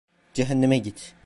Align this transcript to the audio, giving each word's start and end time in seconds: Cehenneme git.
Cehenneme 0.33 0.77
git. 0.77 1.13